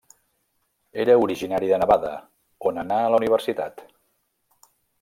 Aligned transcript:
Era 1.03 1.17
originari 1.25 1.69
de 1.73 1.79
Nevada, 1.83 2.13
on 2.71 2.81
anà 2.85 2.99
a 3.03 3.13
la 3.17 3.21
Universitat. 3.23 3.85